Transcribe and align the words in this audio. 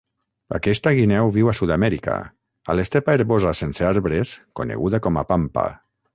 Aquesta 0.59 0.93
guineu 0.99 1.29
viu 1.35 1.51
a 1.51 1.53
Sud-amèrica, 1.59 2.15
a 2.73 2.77
l'estepa 2.79 3.15
herbosa 3.19 3.53
sense 3.61 3.87
arbres 3.93 4.35
coneguda 4.63 5.05
com 5.09 5.23
a 5.25 5.29
pampa. 5.35 5.69